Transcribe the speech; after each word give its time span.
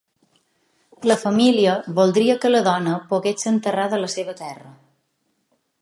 La 1.11 1.17
família 1.23 1.75
voldria 1.99 2.37
que 2.45 2.51
la 2.53 2.63
dona 2.69 2.97
pogués 3.13 3.45
ser 3.47 3.55
enterrada 3.55 3.97
a 3.99 4.05
la 4.07 4.11
seva 4.19 4.37
terra. 4.45 4.77